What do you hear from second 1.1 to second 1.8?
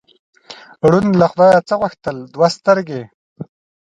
له خدایه څه